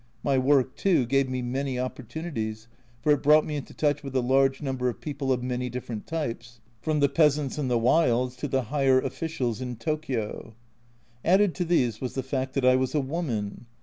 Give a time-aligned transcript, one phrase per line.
[0.23, 2.67] My work, too, gave me many opportunities,
[3.03, 6.07] for it brought me into touch with a large number of people of many different
[6.07, 10.55] types, from the peasants in the wilds to the higher officials in Tokio.
[11.23, 13.67] Added to these was the fact that I was a woman.